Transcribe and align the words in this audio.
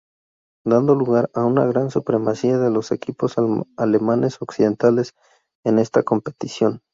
Dando 0.65 0.95
lugar 0.95 1.29
a 1.35 1.45
una 1.45 1.63
gran 1.67 1.91
supremacía 1.91 2.57
de 2.57 2.71
los 2.71 2.91
equipos 2.91 3.35
alemanes 3.77 4.37
occidentales 4.41 5.13
en 5.63 5.77
esta 5.77 6.01
competición. 6.01 6.81